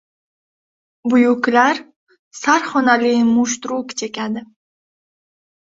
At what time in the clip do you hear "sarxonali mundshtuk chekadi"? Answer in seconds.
2.41-4.47